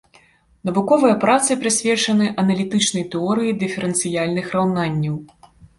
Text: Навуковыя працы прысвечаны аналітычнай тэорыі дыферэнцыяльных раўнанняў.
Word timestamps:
Навуковыя 0.69 1.17
працы 1.25 1.57
прысвечаны 1.65 2.31
аналітычнай 2.47 3.05
тэорыі 3.13 3.55
дыферэнцыяльных 3.65 4.45
раўнанняў. 4.59 5.15